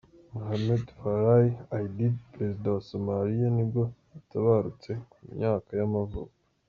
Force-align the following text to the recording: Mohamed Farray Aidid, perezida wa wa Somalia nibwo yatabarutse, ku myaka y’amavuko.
Mohamed 0.33 0.83
Farray 0.99 1.47
Aidid, 1.77 2.15
perezida 2.33 2.67
wa 2.69 2.75
wa 2.77 2.85
Somalia 2.89 3.47
nibwo 3.55 3.81
yatabarutse, 4.13 4.91
ku 5.09 5.17
myaka 5.35 5.69
y’amavuko. 5.79 6.33